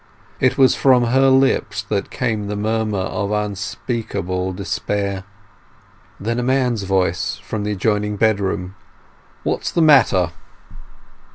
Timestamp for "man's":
6.41-6.81